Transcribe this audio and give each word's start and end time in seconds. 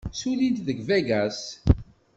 Ssullint 0.13 0.59
deg 0.67 0.79
Vegas. 0.87 1.39